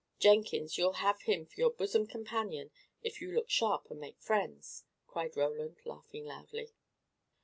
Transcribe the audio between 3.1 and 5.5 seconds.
you look sharp and make friends," cried